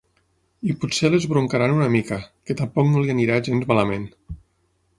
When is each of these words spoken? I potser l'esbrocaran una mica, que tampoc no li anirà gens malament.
I 0.69 0.75
potser 0.83 1.11
l'esbrocaran 1.15 1.75
una 1.75 1.89
mica, 1.97 2.19
que 2.49 2.55
tampoc 2.63 2.89
no 2.95 3.03
li 3.05 3.13
anirà 3.17 3.39
gens 3.49 3.69
malament. 3.75 4.09